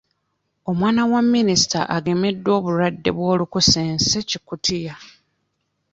Omwana 0.69 1.01
wa 1.11 1.21
minisita 1.33 1.81
agemeddwa 1.95 2.51
obulwadde 2.59 3.09
bw'olukusense-Kikutiya 3.17 4.95